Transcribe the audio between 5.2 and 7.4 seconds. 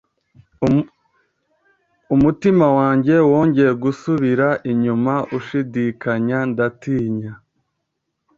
ushidikanya. ndatinya